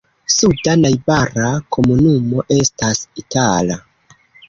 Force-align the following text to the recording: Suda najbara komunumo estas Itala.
Suda 0.37 0.73
najbara 0.79 1.47
komunumo 1.77 2.49
estas 2.59 3.07
Itala. 3.25 3.83